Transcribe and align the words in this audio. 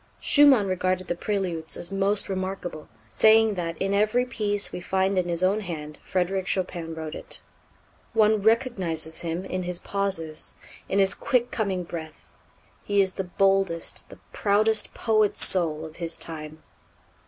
Schumann 0.19 0.65
regarded 0.65 1.05
the 1.07 1.15
Préludes 1.15 1.77
as 1.77 1.91
most 1.91 2.27
remarkable, 2.27 2.89
saying 3.07 3.53
that 3.53 3.77
"in 3.77 3.93
every 3.93 4.25
piece 4.25 4.71
we 4.71 4.81
find 4.81 5.15
in 5.15 5.29
his 5.29 5.43
own 5.43 5.59
hand 5.59 5.99
'Frédéric 6.03 6.47
Chopin 6.47 6.95
wrote 6.95 7.13
it.' 7.13 7.43
One 8.13 8.41
recognizes 8.41 9.21
him 9.21 9.45
in 9.45 9.61
his 9.61 9.77
pauses, 9.77 10.55
in 10.89 10.97
his 10.97 11.13
quick 11.13 11.51
coming 11.51 11.83
breath. 11.83 12.31
He 12.83 12.99
is 12.99 13.13
the 13.13 13.23
boldest, 13.25 14.09
the 14.09 14.17
proudest 14.33 14.95
poet 14.95 15.37
soul 15.37 15.85
of 15.85 15.97
his 15.97 16.17
time." 16.17 16.63